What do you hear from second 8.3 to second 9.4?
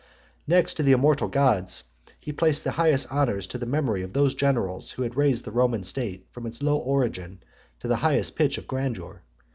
pitch of grandeur.